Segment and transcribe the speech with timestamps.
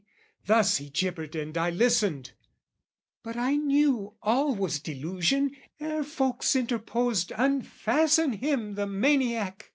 [0.47, 2.31] thus "He gibbered and I listened;
[3.21, 9.69] but I knew "All was delusion, ere folks interposed "'Unfasten him, the maniac!'